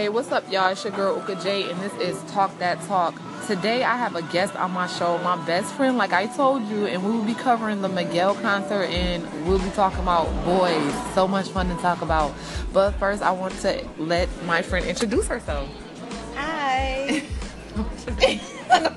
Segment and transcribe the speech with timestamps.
[0.00, 0.70] Hey, what's up, y'all?
[0.70, 3.20] It's your girl Uka J, and this is Talk That Talk.
[3.46, 6.86] Today, I have a guest on my show, my best friend, like I told you,
[6.86, 11.14] and we will be covering the Miguel concert, and we'll be talking about boys.
[11.14, 12.32] So much fun to talk about.
[12.72, 15.68] But first, I want to let my friend introduce herself.
[16.34, 17.22] Hi.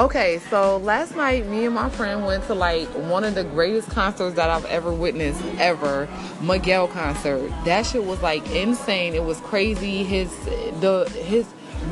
[0.00, 3.90] Okay, so last night me and my friend went to like one of the greatest
[3.90, 6.08] concerts that I've ever witnessed ever,
[6.40, 7.50] Miguel concert.
[7.66, 9.12] That shit was like insane.
[9.12, 10.02] It was crazy.
[10.02, 10.34] His
[10.80, 11.46] the his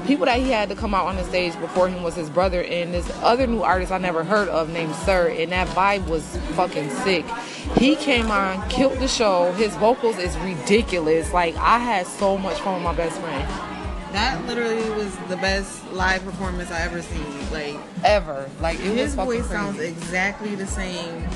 [0.06, 2.62] people that he had to come out on the stage before him was his brother
[2.62, 6.24] and this other new artist I never heard of named Sir and that vibe was
[6.54, 7.26] fucking sick.
[7.76, 9.52] He came on, killed the show.
[9.52, 11.34] His vocals is ridiculous.
[11.34, 13.77] Like I had so much fun with my best friend.
[14.12, 17.50] That literally was the best live performance I ever seen.
[17.52, 18.48] Like ever.
[18.60, 19.48] Like it his was voice crazy.
[19.54, 21.28] sounds exactly the same.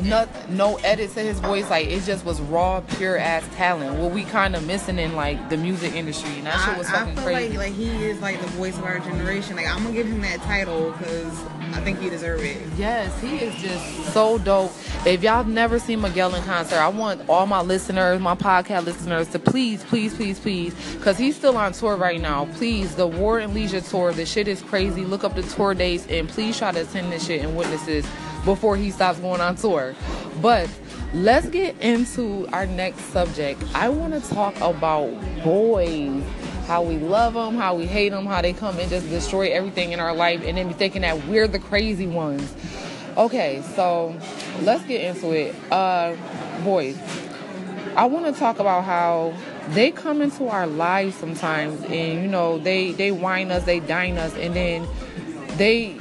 [0.00, 1.68] no, no edits to his voice.
[1.70, 3.98] Like it just was raw, pure ass talent.
[3.98, 6.88] What we kind of missing in like the music industry, and that shit I, was
[6.88, 7.56] I fucking feel crazy.
[7.56, 9.56] like like he is like the voice of our generation.
[9.56, 11.38] Like I'm gonna give him that title because
[11.72, 12.58] I think he deserves it.
[12.76, 14.72] yes, he is just so dope.
[15.06, 18.84] If y'all have never seen Miguel in concert, I want all my listeners, my podcast
[18.84, 22.46] listeners, to please, please, please, please, because he's still on tour right now.
[22.56, 24.12] Please, the War and Leisure tour.
[24.12, 25.04] The shit is crazy.
[25.04, 28.06] Look up the tour dates and please try to attend this shit and witness this
[28.44, 29.94] before he stops going on tour.
[30.40, 30.68] But
[31.12, 33.62] let's get into our next subject.
[33.74, 35.10] I want to talk about
[35.44, 36.22] boys.
[36.70, 39.90] How we love them, how we hate them, how they come and just destroy everything
[39.90, 42.54] in our life, and then be thinking that we're the crazy ones.
[43.16, 44.14] Okay, so
[44.60, 45.52] let's get into it.
[45.72, 46.14] Uh,
[46.62, 46.96] boys,
[47.96, 49.34] I want to talk about how
[49.70, 54.16] they come into our lives sometimes, and you know they they whine us, they dine
[54.16, 54.86] us, and then
[55.56, 55.96] they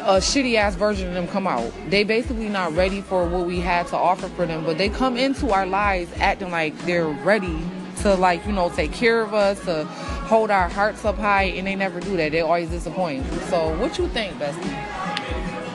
[0.00, 1.72] a shitty ass version of them come out.
[1.90, 5.16] They basically not ready for what we had to offer for them, but they come
[5.16, 7.56] into our lives acting like they're ready
[8.02, 9.84] to like you know take care of us, to
[10.28, 12.32] hold our hearts up high, and they never do that.
[12.32, 13.26] They always disappoint.
[13.48, 14.74] So what you think, Bestie?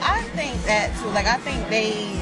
[0.02, 1.08] I think that too.
[1.08, 2.12] Like I think they,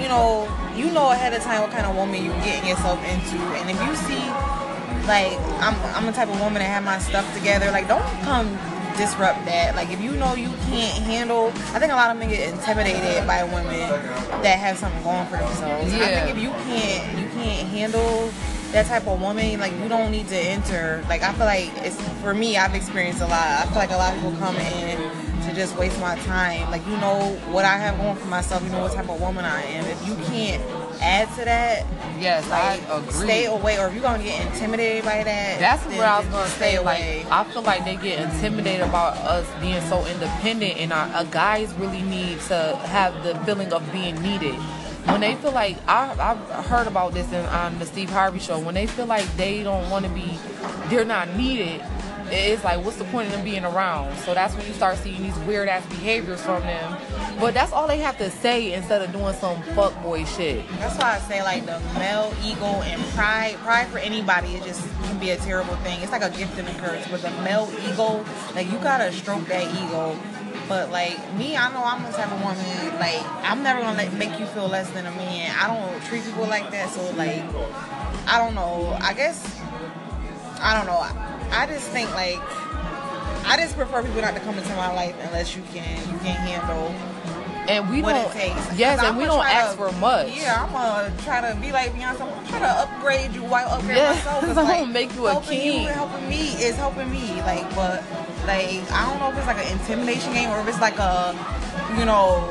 [0.00, 3.38] you know, you know ahead of time what kind of woman you're getting yourself into,
[3.56, 4.24] and if you see,
[5.06, 7.70] like I'm, I'm the type of woman that have my stuff together.
[7.70, 8.58] Like don't come
[8.96, 9.76] disrupt that.
[9.76, 13.26] Like if you know you can't handle, I think a lot of men get intimidated
[13.26, 13.88] by women
[14.42, 15.92] that have something going for themselves.
[15.94, 18.32] I think if you can't, you can't handle
[18.76, 21.02] that type of woman, like you don't need to enter.
[21.08, 22.58] Like I feel like it's for me.
[22.58, 23.32] I've experienced a lot.
[23.48, 24.98] I feel like a lot of people come in
[25.46, 26.70] to just waste my time.
[26.70, 28.62] Like you know what I have going for myself.
[28.62, 29.86] You know what type of woman I am.
[29.86, 30.62] If you can't
[31.00, 31.86] add to that,
[32.20, 33.12] Yes, like I agree.
[33.12, 33.78] stay away.
[33.78, 36.76] Or if you're gonna get intimidated by that, That's where I was gonna say.
[36.76, 37.24] away.
[37.24, 41.24] Like, I feel like they get intimidated about us being so independent, and our, uh,
[41.24, 44.54] guys really need to have the feeling of being needed.
[45.06, 48.58] When they feel like I, I've heard about this in, on the Steve Harvey show,
[48.58, 50.38] when they feel like they don't want to be,
[50.88, 51.82] they're not needed.
[52.28, 54.16] It's like, what's the point of them being around?
[54.18, 56.98] So that's when you start seeing these weird ass behaviors from them.
[57.38, 60.68] But that's all they have to say instead of doing some fuckboy shit.
[60.78, 63.54] That's why I say like the male ego and pride.
[63.58, 66.00] Pride for anybody it just can be a terrible thing.
[66.00, 67.06] It's like a gift and a curse.
[67.08, 68.24] But the male ego,
[68.54, 70.18] like you gotta stroke that ego.
[70.68, 72.98] But like me, I know I'm the type of woman.
[72.98, 75.54] Like I'm never gonna let, make you feel less than a man.
[75.58, 76.90] I don't treat people like that.
[76.90, 77.42] So like,
[78.26, 78.96] I don't know.
[79.00, 79.60] I guess
[80.60, 80.98] I don't know.
[80.98, 82.40] I, I just think like
[83.46, 86.34] I just prefer people not to come into my life unless you can you can
[86.34, 86.88] handle
[87.68, 88.78] And we what don't, it takes.
[88.78, 90.28] yes, and we I'ma don't ask to- for much.
[90.36, 92.20] Yeah, I'm gonna try to be like Beyonce.
[92.22, 94.44] I'm gonna try to upgrade you while upgrade Yeah, myself.
[94.48, 95.82] I'm gonna make you a king.
[95.82, 97.40] You helping me is helping me.
[97.42, 98.02] Like, but
[98.46, 101.34] like I don't know if it's like an intimidation game or if it's like a,
[101.98, 102.44] you know,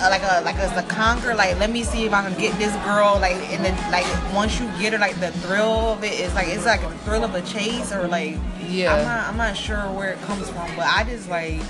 [0.00, 1.34] like a like a, a conquer.
[1.34, 3.18] Like, let me see if I can get this girl.
[3.20, 6.48] Like, and then like once you get her, like the thrill of it is like
[6.48, 8.36] it's like a thrill of a chase or like
[8.68, 8.94] Yeah.
[8.94, 11.60] I'm not I'm not sure where it comes from, but I just like.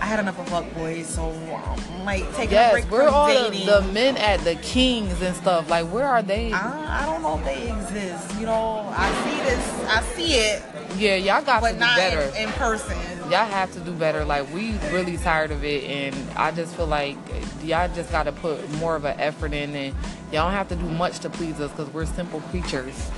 [0.00, 3.14] I had enough of fuck boys, so I'm like taking a Yes, break we're from
[3.14, 3.66] all the, dating.
[3.66, 5.68] the men at the Kings and stuff.
[5.70, 6.52] Like, where are they?
[6.52, 8.38] I, I don't know if they exist.
[8.38, 10.62] You know, I see this, I see it,
[10.96, 12.20] yeah, y'all got to but do not better.
[12.38, 12.96] in, in person.
[13.30, 14.24] y'all have to do better.
[14.24, 17.16] Like, we really tired of it, and I just feel like
[17.64, 19.94] y'all just got to put more of an effort in, and
[20.32, 23.10] y'all don't have to do much to please us because we're simple creatures.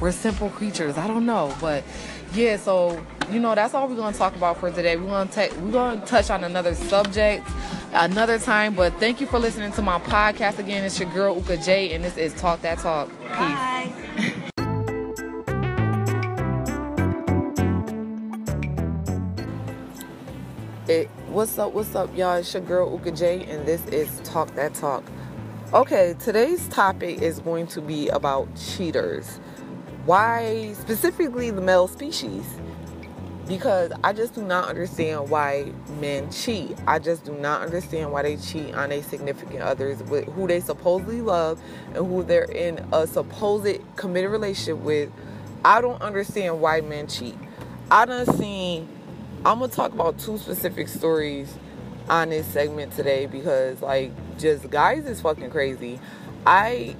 [0.00, 0.96] We're simple creatures.
[0.96, 1.84] I don't know, but
[2.32, 2.56] yeah.
[2.56, 4.96] So you know, that's all we're gonna talk about for today.
[4.96, 7.48] We're gonna take, we're gonna touch on another subject
[7.92, 8.74] another time.
[8.74, 10.84] But thank you for listening to my podcast again.
[10.84, 13.08] It's your girl Uka J, and this is Talk That Talk.
[13.08, 13.30] Peace.
[13.30, 13.92] Bye.
[20.88, 22.38] It, what's up, what's up, y'all?
[22.38, 25.04] It's your girl Uka J, and this is Talk That Talk.
[25.72, 29.38] Okay, today's topic is going to be about cheaters.
[30.04, 32.44] Why specifically the male species
[33.50, 36.78] because I just do not understand why men cheat.
[36.86, 40.60] I just do not understand why they cheat on their significant others with who they
[40.60, 45.10] supposedly love and who they're in a supposed committed relationship with.
[45.64, 47.36] I don't understand why men cheat.
[47.90, 48.88] I done seen
[49.44, 51.52] I'm gonna talk about two specific stories
[52.08, 55.98] on this segment today because like just guys is fucking crazy.
[56.46, 56.94] I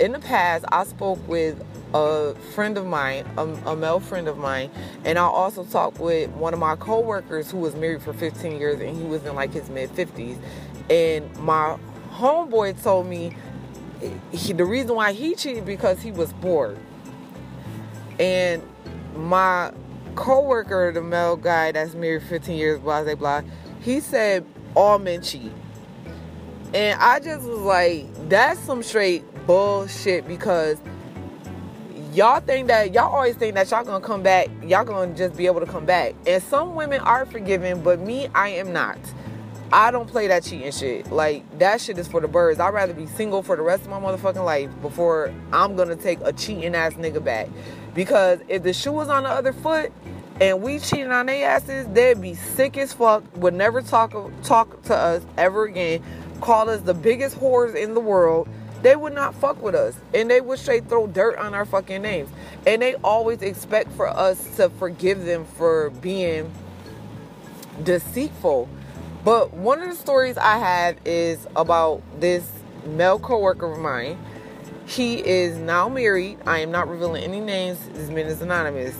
[0.00, 1.62] in the past I spoke with
[1.94, 4.70] a friend of mine, a, a, male friend of mine,
[5.04, 8.80] and I also talked with one of my coworkers who was married for 15 years
[8.80, 10.38] and he was in like his mid 50s.
[10.90, 11.78] And my
[12.10, 13.34] homeboy told me
[14.32, 16.78] he, the reason why he cheated because he was bored.
[18.18, 18.62] And
[19.14, 19.72] my
[20.14, 23.42] coworker, the male guy that's married 15 years, blah blah blah,
[23.80, 24.44] he said
[24.74, 25.52] all men cheat.
[26.74, 30.78] And I just was like, that's some straight bullshit because
[32.14, 35.46] y'all think that y'all always think that y'all gonna come back, y'all gonna just be
[35.46, 36.14] able to come back.
[36.26, 38.98] And some women are forgiven, but me, I am not.
[39.70, 41.12] I don't play that cheating shit.
[41.12, 42.58] Like that shit is for the birds.
[42.58, 46.18] I'd rather be single for the rest of my motherfucking life before I'm gonna take
[46.22, 47.48] a cheating ass nigga back.
[47.94, 49.92] Because if the shoe was on the other foot
[50.40, 54.82] and we cheating on their asses, they'd be sick as fuck, would never talk talk
[54.84, 56.02] to us ever again,
[56.40, 58.48] call us the biggest whores in the world
[58.82, 62.02] they would not fuck with us and they would straight throw dirt on our fucking
[62.02, 62.30] names.
[62.66, 66.52] And they always expect for us to forgive them for being
[67.82, 68.68] deceitful.
[69.24, 72.50] But one of the stories i have is about this
[72.86, 74.18] male coworker of mine.
[74.86, 76.38] He is now married.
[76.46, 77.78] I am not revealing any names.
[77.92, 78.94] This man is anonymous.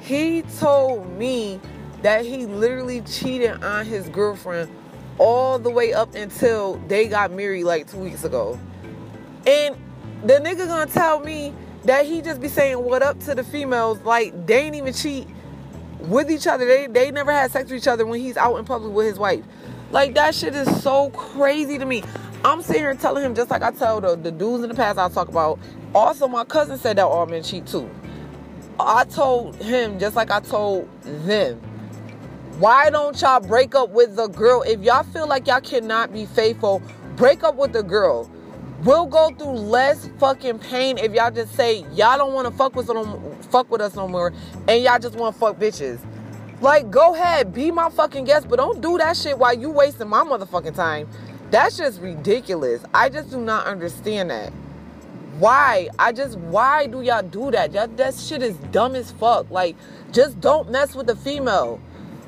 [0.00, 1.58] He told me
[2.02, 4.70] that he literally cheated on his girlfriend
[5.18, 8.60] all the way up until they got married like two weeks ago
[9.46, 9.76] and
[10.24, 11.54] the nigga gonna tell me
[11.84, 15.28] that he just be saying what up to the females like they ain't even cheat
[16.00, 16.66] with each other.
[16.66, 19.18] They they never had sex with each other when he's out in public with his
[19.18, 19.44] wife.
[19.90, 22.02] Like that shit is so crazy to me.
[22.44, 24.98] I'm sitting here telling him just like I tell the, the dudes in the past
[24.98, 25.58] I talk about.
[25.94, 27.88] Also, my cousin said that all men cheat too.
[28.78, 31.60] I told him just like I told them.
[32.58, 34.62] Why don't y'all break up with the girl?
[34.62, 36.82] If y'all feel like y'all cannot be faithful,
[37.16, 38.30] break up with the girl.
[38.84, 42.76] We'll go through less fucking pain if y'all just say y'all don't want to fuck
[42.76, 44.32] with no, fuck with us no more,
[44.68, 45.98] and y'all just want to fuck bitches.
[46.60, 50.08] Like, go ahead, be my fucking guest, but don't do that shit while you wasting
[50.08, 51.08] my motherfucking time.
[51.50, 52.82] That's just ridiculous.
[52.92, 54.52] I just do not understand that.
[55.38, 55.88] Why?
[55.98, 57.72] I just why do y'all do that?
[57.72, 59.50] Y'all, that shit is dumb as fuck.
[59.50, 59.76] Like,
[60.12, 61.80] just don't mess with the female.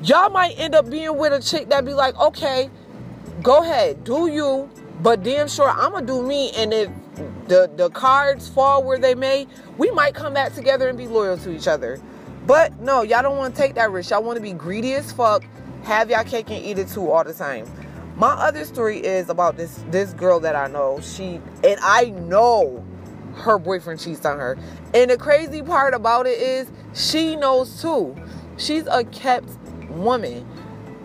[0.03, 2.69] Y'all might end up being with a chick that be like, okay,
[3.41, 4.69] go ahead, do you.
[5.01, 6.89] But damn sure I'm gonna do me, and if
[7.47, 9.47] the the cards fall where they may,
[9.77, 11.99] we might come back together and be loyal to each other.
[12.45, 14.11] But no, y'all don't want to take that risk.
[14.11, 15.43] Y'all want to be greedy as fuck,
[15.83, 17.65] have y'all cake and eat it too all the time.
[18.15, 20.99] My other story is about this this girl that I know.
[21.01, 22.83] She and I know
[23.35, 24.57] her boyfriend cheats on her.
[24.93, 28.15] And the crazy part about it is she knows too.
[28.57, 29.49] She's a kept
[29.89, 30.45] woman.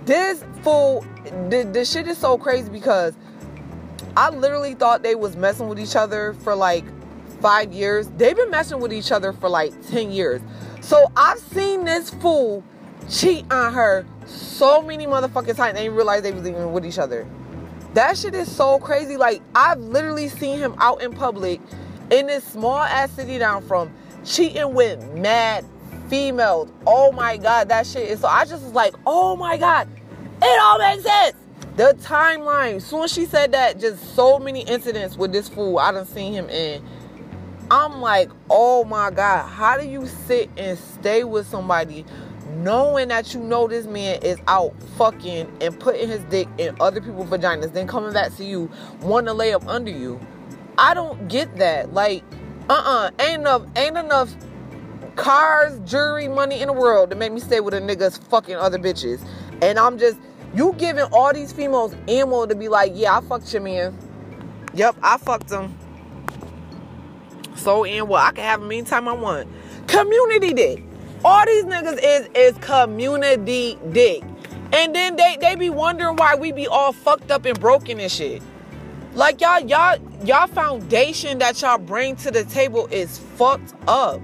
[0.05, 1.07] This fool,
[1.49, 3.15] the, the shit is so crazy because
[4.17, 6.85] I literally thought they was messing with each other for like
[7.41, 8.09] five years.
[8.17, 10.41] They've been messing with each other for like 10 years.
[10.81, 12.63] So I've seen this fool
[13.09, 15.75] cheat on her so many motherfucking times.
[15.75, 17.27] They didn't realize they was even with each other.
[17.95, 19.17] That shit is so crazy.
[19.17, 21.61] Like I've literally seen him out in public
[22.11, 23.93] in this small ass city down from
[24.25, 25.65] cheating with mad
[26.09, 26.71] females.
[26.87, 29.89] Oh my god, that shit is so I just was like, oh my god,
[30.43, 31.37] it all makes sense.
[31.77, 32.81] The timeline.
[32.81, 36.33] Soon as she said that, just so many incidents with this fool I done seen
[36.33, 36.85] him in.
[37.71, 42.05] I'm like, oh my God, how do you sit and stay with somebody
[42.57, 47.01] knowing that you know this man is out fucking and putting his dick in other
[47.01, 50.21] people's vaginas, then coming back to you, wanting to lay up under you?
[50.79, 51.93] I don't get that.
[51.93, 52.23] Like,
[52.69, 54.33] uh-uh, ain't enough, ain't enough
[55.17, 58.79] cars, jewelry, money in the world to make me stay with a nigga's fucking other
[58.79, 59.21] bitches.
[59.63, 60.19] And I'm just
[60.55, 63.97] you giving all these females ammo to be like, yeah, I fucked your man.
[64.75, 65.75] Yep, I fucked him.
[67.57, 69.49] So and well, I can have him anytime I want.
[69.87, 70.83] Community dick.
[71.25, 74.23] All these niggas is is community dick.
[74.73, 78.11] And then they they be wondering why we be all fucked up and broken and
[78.11, 78.43] shit.
[79.15, 84.21] Like y'all y'all y'all foundation that y'all bring to the table is fucked up.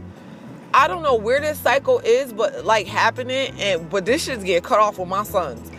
[0.74, 4.62] I don't know where this cycle is, but like happening, and but this shit's getting
[4.62, 5.69] cut off with my sons.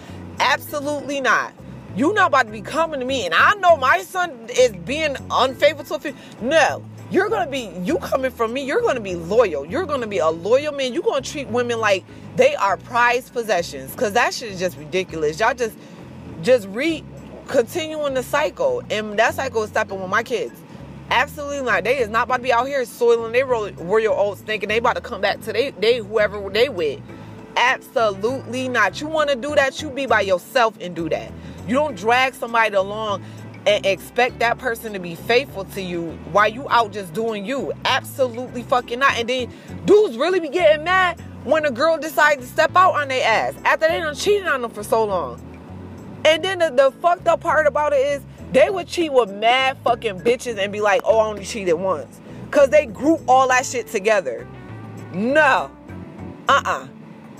[0.41, 1.53] Absolutely not.
[1.95, 5.15] You're not about to be coming to me, and I know my son is being
[5.29, 9.65] unfaithful to No, you're gonna be you coming from me you're gonna be loyal.
[9.67, 10.93] You're gonna be a loyal man.
[10.93, 12.03] You're gonna treat women like
[12.37, 15.39] they are prized possessions because that shit is just ridiculous.
[15.39, 15.77] Y'all just
[16.41, 17.03] just re
[17.47, 20.59] continuing the cycle and that cycle is stopping with my kids.
[21.11, 21.83] Absolutely not.
[21.83, 24.95] They is not about to be out here soiling their royal oats thinking they about
[24.95, 26.99] to come back to they, they whoever they with
[27.55, 31.31] absolutely not you want to do that you be by yourself and do that
[31.67, 33.23] you don't drag somebody along
[33.67, 37.71] and expect that person to be faithful to you while you out just doing you.
[37.85, 39.17] Absolutely fucking not.
[39.17, 39.51] And then
[39.85, 43.53] dudes really be getting mad when a girl decides to step out on their ass
[43.65, 45.39] after they done cheated on them for so long.
[46.25, 49.77] And then the, the fucked up part about it is they would cheat with mad
[49.83, 52.19] fucking bitches and be like, oh, I only cheated once.
[52.49, 54.47] Cause they group all that shit together.
[55.13, 55.71] No.
[56.49, 56.87] Uh-uh.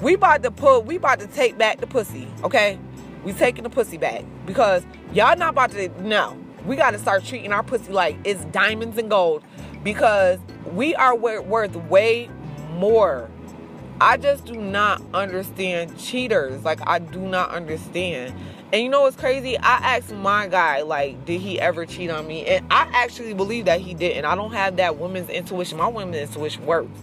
[0.01, 2.79] We about to put we about to take back the pussy, okay?
[3.23, 5.89] We taking the pussy back because y'all not about to.
[6.01, 9.43] No, we got to start treating our pussy like it's diamonds and gold
[9.83, 10.39] because
[10.71, 12.29] we are worth way
[12.71, 13.29] more.
[13.99, 16.63] I just do not understand cheaters.
[16.63, 18.33] Like I do not understand.
[18.73, 19.55] And you know what's crazy?
[19.57, 22.45] I asked my guy, like, did he ever cheat on me?
[22.47, 24.23] And I actually believe that he didn't.
[24.23, 25.77] I don't have that woman's intuition.
[25.77, 26.97] My woman's intuition works.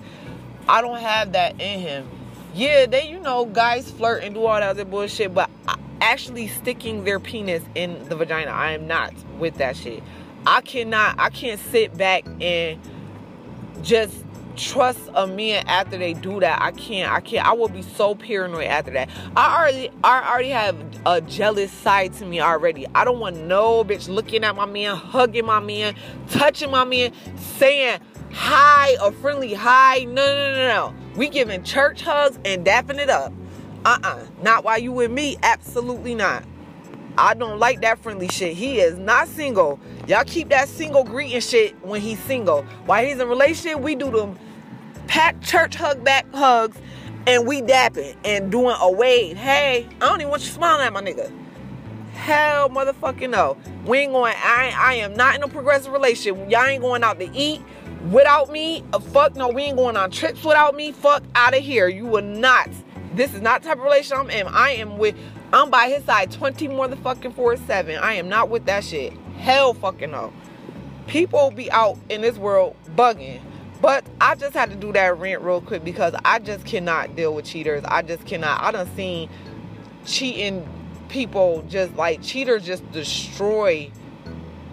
[0.66, 2.08] I don't have that in him.
[2.54, 5.50] Yeah, they, you know, guys flirt and do all that other bullshit, but
[6.00, 8.50] actually sticking their penis in the vagina.
[8.50, 10.02] I am not with that shit.
[10.46, 12.80] I cannot I can't sit back and
[13.82, 14.24] just
[14.56, 16.60] trust a man after they do that.
[16.60, 17.12] I can't.
[17.12, 17.46] I can't.
[17.46, 19.08] I will be so paranoid after that.
[19.36, 20.76] I already I already have
[21.06, 22.86] a jealous side to me already.
[22.94, 25.94] I don't want no bitch looking at my man, hugging my man,
[26.28, 28.00] touching my man, saying
[28.32, 30.04] hi, a friendly hi.
[30.04, 31.07] No, no, no, no.
[31.18, 33.32] We giving church hugs and dapping it up.
[33.84, 34.24] Uh-uh.
[34.40, 35.36] Not while you with me.
[35.42, 36.44] Absolutely not.
[37.18, 38.56] I don't like that friendly shit.
[38.56, 39.80] He is not single.
[40.06, 42.62] Y'all keep that single greeting shit when he's single.
[42.86, 44.38] While he's in relationship, we do them
[45.08, 46.78] pack church hug back hugs
[47.26, 49.36] and we dapping and doing a wave.
[49.36, 51.32] Hey, I don't even want you smiling at my nigga.
[52.12, 53.56] Hell motherfucking no.
[53.84, 56.48] We ain't going, I, I am not in a progressive relationship.
[56.48, 57.60] Y'all ain't going out to eat
[58.10, 58.84] without me.
[58.92, 60.92] Uh, fuck no, we ain't going on trips without me.
[60.92, 61.88] Fuck out of here.
[61.88, 62.68] You will not
[63.14, 64.46] this is not type of relationship I'm in.
[64.46, 65.16] I am with
[65.52, 67.96] I'm by his side 20 more than fucking 4 7.
[67.96, 69.12] I am not with that shit.
[69.36, 70.32] Hell fucking no.
[71.06, 73.40] People be out in this world bugging.
[73.80, 77.32] But I just had to do that rant real quick because I just cannot deal
[77.32, 77.84] with cheaters.
[77.84, 78.60] I just cannot.
[78.60, 79.30] I done seen
[80.04, 80.68] cheating
[81.08, 83.90] people just like cheaters just destroy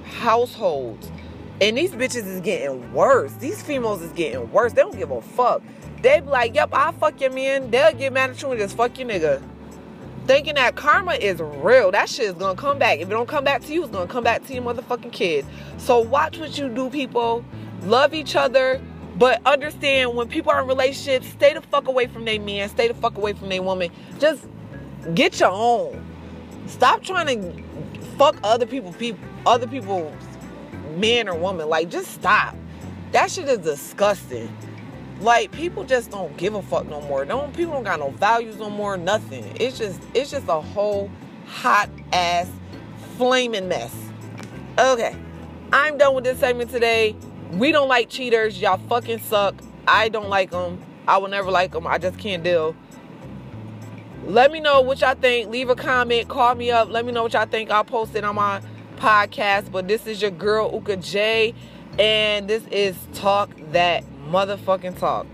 [0.05, 1.09] households.
[1.61, 3.31] And these bitches is getting worse.
[3.33, 4.73] These females is getting worse.
[4.73, 5.61] They don't give a fuck.
[6.01, 7.71] They be like, yep, I'll fuck your man.
[7.71, 9.41] They'll get mad at you and just fuck your nigga.
[10.27, 11.91] Thinking that karma is real.
[11.91, 12.99] That shit is gonna come back.
[12.99, 15.47] If it don't come back to you, it's gonna come back to your motherfucking kids.
[15.77, 17.45] So watch what you do, people.
[17.83, 18.81] Love each other.
[19.17, 22.89] But understand when people are in relationships, stay the fuck away from their man, stay
[22.89, 23.91] the fuck away from their woman.
[24.19, 24.45] Just
[25.13, 26.03] get your own.
[26.67, 27.63] Stop trying to
[28.17, 30.13] fuck other people, people, other people's
[30.95, 31.69] man or woman.
[31.69, 32.55] Like, just stop.
[33.11, 34.55] That shit is disgusting.
[35.21, 37.23] Like people just don't give a fuck no more.
[37.23, 38.97] Don't people don't got no values no more.
[38.97, 39.45] Nothing.
[39.59, 41.09] It's just it's just a whole
[41.47, 42.51] hot ass
[43.17, 43.95] flaming mess.
[44.77, 45.15] Okay,
[45.71, 47.15] I'm done with this segment today.
[47.53, 48.59] We don't like cheaters.
[48.59, 49.55] Y'all fucking suck.
[49.87, 50.81] I don't like them.
[51.07, 51.87] I will never like them.
[51.87, 52.75] I just can't deal.
[54.25, 55.49] Let me know what y'all think.
[55.49, 56.27] Leave a comment.
[56.27, 56.89] Call me up.
[56.89, 57.69] Let me know what y'all think.
[57.69, 58.59] I'll post it on my
[59.05, 59.71] podcast.
[59.71, 61.53] But this is your girl Uka J,
[61.99, 65.27] and this is Talk That motherfucking talk.